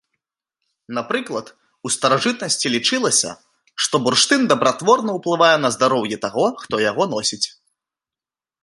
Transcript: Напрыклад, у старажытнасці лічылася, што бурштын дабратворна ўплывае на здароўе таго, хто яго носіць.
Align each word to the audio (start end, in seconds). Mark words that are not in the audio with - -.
Напрыклад, 0.97 1.47
у 1.87 1.91
старажытнасці 1.95 2.67
лічылася, 2.77 3.29
што 3.87 3.95
бурштын 4.07 4.41
дабратворна 4.53 5.11
ўплывае 5.19 5.55
на 5.63 5.69
здароўе 5.79 6.17
таго, 6.27 6.45
хто 6.65 6.75
яго 6.91 7.03
носіць. 7.15 7.45